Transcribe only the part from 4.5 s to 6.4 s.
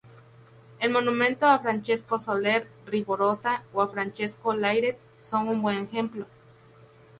Layret son un buen ejemplo.